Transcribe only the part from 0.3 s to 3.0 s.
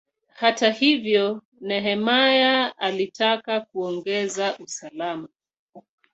Hata hivyo, Nehemia